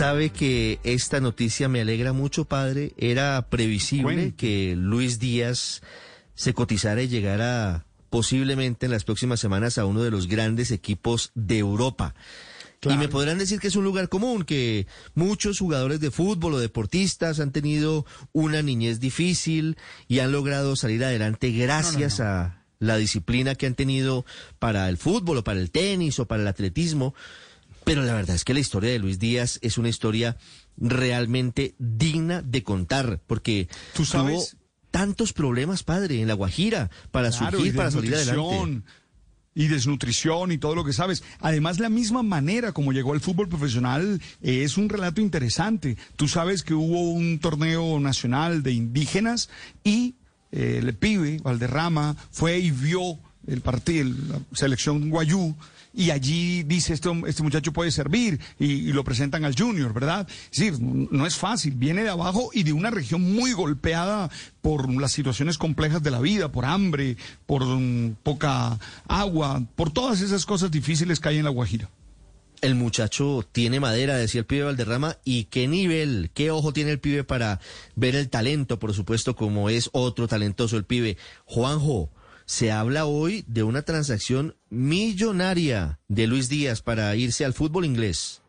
[0.00, 2.94] Sabe que esta noticia me alegra mucho, padre.
[2.96, 5.82] Era previsible que Luis Díaz
[6.34, 11.32] se cotizara y llegara posiblemente en las próximas semanas a uno de los grandes equipos
[11.34, 12.14] de Europa.
[12.80, 12.96] Claro.
[12.96, 16.58] Y me podrán decir que es un lugar común, que muchos jugadores de fútbol o
[16.58, 19.76] deportistas han tenido una niñez difícil
[20.08, 22.36] y han logrado salir adelante gracias no, no, no.
[22.38, 24.24] a la disciplina que han tenido
[24.58, 27.14] para el fútbol o para el tenis o para el atletismo.
[27.90, 30.36] Pero la verdad es que la historia de Luis Díaz es una historia
[30.76, 34.50] realmente digna de contar, porque ¿Tú sabes?
[34.50, 34.60] tuvo
[34.92, 38.82] tantos problemas, padre, en La Guajira, para Claro, surgir, para salir adelante.
[39.56, 41.24] Y desnutrición y todo lo que sabes.
[41.40, 45.96] Además, la misma manera como llegó al fútbol profesional eh, es un relato interesante.
[46.14, 49.50] Tú sabes que hubo un torneo nacional de indígenas
[49.82, 50.14] y
[50.52, 53.18] eh, el pibe, Valderrama, fue y vio
[53.48, 55.56] el partido, la selección guayú,
[55.92, 60.28] y allí dice, este, este muchacho puede servir, y, lo presentan al junior, ¿verdad?
[60.50, 64.30] Sí, no es fácil, viene de abajo y de una región muy golpeada
[64.62, 70.20] por las situaciones complejas de la vida, por hambre, por um, poca agua, por todas
[70.20, 71.90] esas cosas difíciles que hay en la Guajira.
[72.60, 77.00] El muchacho tiene madera, decía el pibe Valderrama, y qué nivel, qué ojo tiene el
[77.00, 77.58] pibe para
[77.96, 81.16] ver el talento, por supuesto, como es otro talentoso el pibe.
[81.46, 82.10] Juanjo,
[82.50, 88.42] se habla hoy de una transacción millonaria de Luis Díaz para irse al fútbol inglés.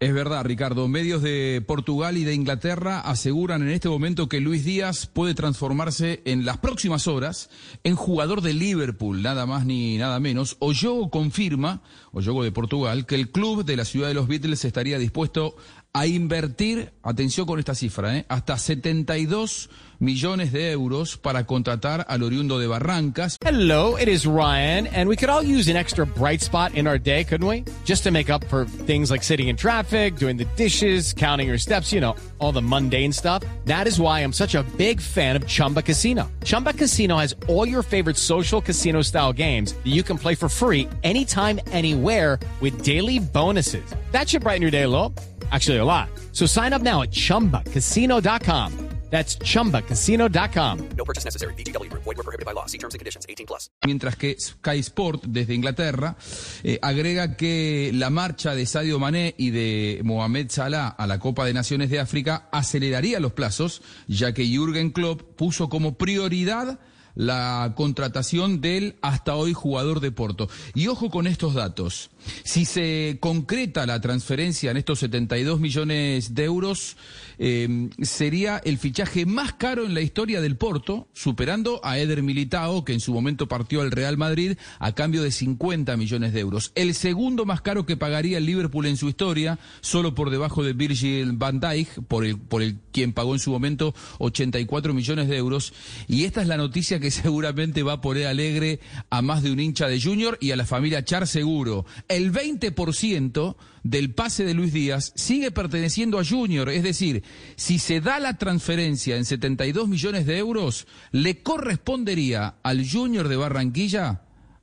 [0.00, 0.88] Es verdad, Ricardo.
[0.88, 6.20] Medios de Portugal y de Inglaterra aseguran en este momento que Luis Díaz puede transformarse
[6.24, 7.48] en las próximas horas
[7.84, 10.56] en jugador de Liverpool, nada más ni nada menos.
[10.58, 14.98] Oyogo confirma, Oyogo de Portugal, que el club de la ciudad de los Beatles estaría
[14.98, 15.54] dispuesto
[15.92, 18.24] a invertir, atención con esta cifra, ¿eh?
[18.28, 23.36] hasta 72 millones de euros para contratar al oriundo de Barrancas.
[23.44, 26.98] Hello, it is Ryan, and we could all use an extra bright spot in our
[26.98, 27.64] day, couldn't we?
[27.84, 31.58] Just to make up for things like sitting in traffic, doing the dishes, counting your
[31.58, 33.42] steps, you know, all the mundane stuff.
[33.66, 36.30] That is why I'm such a big fan of Chumba Casino.
[36.44, 40.48] Chumba Casino has all your favorite social casino style games that you can play for
[40.48, 43.84] free anytime, anywhere with daily bonuses.
[44.12, 45.12] That should brighten your day a little.
[45.50, 46.08] Actually, a lot.
[46.32, 48.90] So sign up now at chumbacasino.com.
[49.10, 50.88] That's chumbacasino.com.
[50.96, 51.54] No purchase necessary.
[51.54, 52.04] VGW Group.
[52.04, 52.66] Void were prohibited by law.
[52.66, 53.26] See terms and conditions.
[53.28, 53.70] 18 plus.
[53.84, 56.16] Mientras que Sky Sport desde Inglaterra
[56.62, 61.44] eh, agrega que la marcha de Sadio Mané y de Mohamed Salah a la Copa
[61.44, 66.78] de Naciones de África aceleraría los plazos, ya que Jürgen Klopp puso como prioridad
[67.20, 70.48] la contratación del hasta hoy jugador de Porto.
[70.74, 72.10] Y ojo con estos datos.
[72.44, 76.96] Si se concreta la transferencia en estos 72 millones de euros,
[77.38, 82.84] eh, sería el fichaje más caro en la historia del Porto, superando a Eder Militao,
[82.86, 86.72] que en su momento partió al Real Madrid a cambio de 50 millones de euros.
[86.74, 90.72] El segundo más caro que pagaría el Liverpool en su historia, solo por debajo de
[90.72, 95.36] Virgil van Dijk, por el, por el quien pagó en su momento 84 millones de
[95.36, 95.74] euros.
[96.08, 99.60] Y esta es la noticia que seguramente va a poner alegre a más de un
[99.60, 101.86] hincha de Junior y a la familia Char seguro.
[102.08, 107.22] El 20% del pase de Luis Díaz sigue perteneciendo a Junior, es decir,
[107.56, 113.36] si se da la transferencia en 72 millones de euros, le correspondería al Junior de
[113.36, 114.22] Barranquilla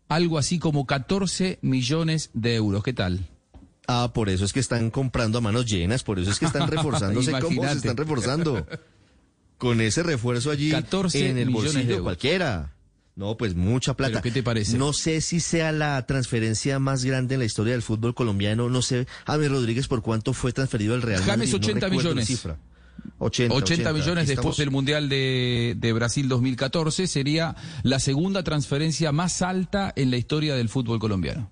[0.10, 2.84] algo así como 14 millones de euros.
[2.84, 3.28] ¿Qué tal?
[3.88, 6.68] Ah, por eso es que están comprando a manos llenas, por eso es que están
[6.72, 7.32] reforzándose.
[7.40, 8.66] ¿Cómo se están reforzando?
[9.58, 12.04] Con ese refuerzo allí 14 en el millones de bolsillo euros.
[12.04, 12.74] cualquiera.
[13.16, 14.12] No, pues mucha plata.
[14.12, 14.78] ¿Pero qué te parece?
[14.78, 18.70] No sé si sea la transferencia más grande en la historia del fútbol colombiano.
[18.70, 21.52] No sé, James Rodríguez, por cuánto fue transferido al Real James, Madrid.
[21.52, 22.28] No 80 recuerdo la millones.
[22.28, 22.60] cifra.
[23.20, 29.42] 80, 80 millones después del Mundial de, de Brasil 2014 sería la segunda transferencia más
[29.42, 31.50] alta en la historia del fútbol colombiano.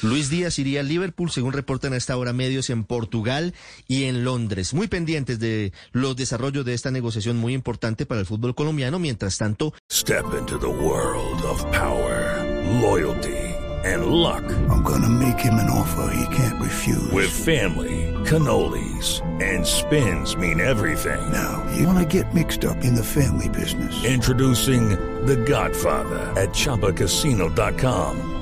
[0.00, 3.54] Luis Díaz iría al Liverpool, según reportan a esta hora medios en Portugal
[3.86, 4.74] y en Londres.
[4.74, 8.98] Muy pendientes de los desarrollos de esta negociación muy importante para el fútbol colombiano.
[8.98, 12.42] Mientras tanto, Step into the world of power,
[12.80, 13.36] loyalty,
[13.84, 14.42] and luck.
[14.70, 17.12] I'm gonna make him an offer he can't refuse.
[17.12, 21.20] With family, cannolis, and spins mean everything.
[21.30, 24.04] Now, you wanna get mixed up in the family business.
[24.04, 24.90] Introducing
[25.26, 28.41] The Godfather at ChumbaCasino.com.